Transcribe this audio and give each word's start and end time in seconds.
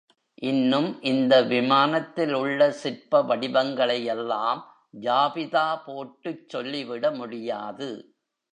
இன்னும் 0.41 1.01
இந்த 1.01 1.41
விமானத்தில் 1.41 2.33
உள்ள 2.33 2.71
சிற்ப 2.71 3.21
வடிவங்களை 3.21 3.97
யெல்லாம் 4.09 4.61
ஜாபிதா 5.01 5.65
போட்டுச் 5.85 6.49
சொல்லி 6.49 6.83
விட 6.85 7.11
முடியாது. 7.11 7.89